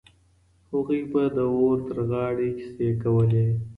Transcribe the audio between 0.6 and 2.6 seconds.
هغوی به د اور تر غاړې